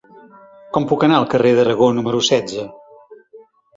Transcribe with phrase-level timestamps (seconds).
[0.77, 2.67] Com puc anar al carrer d'Aragó número setze?